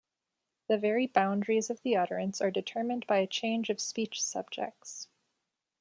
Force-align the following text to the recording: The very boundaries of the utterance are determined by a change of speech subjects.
The 0.67 0.79
very 0.79 1.05
boundaries 1.05 1.69
of 1.69 1.79
the 1.83 1.95
utterance 1.95 2.41
are 2.41 2.49
determined 2.49 3.05
by 3.05 3.17
a 3.17 3.27
change 3.27 3.69
of 3.69 3.79
speech 3.79 4.19
subjects. 4.23 5.07